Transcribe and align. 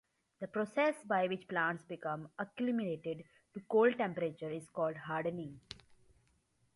The 0.39 0.47
process 0.47 0.95
by 1.05 1.27
which 1.27 1.47
plants 1.47 1.83
become 1.83 2.29
acclimated 2.39 3.23
to 3.53 3.59
cold 3.69 3.99
temperatures 3.99 4.63
is 4.63 4.67
called 4.71 4.95
hardening. 4.95 5.59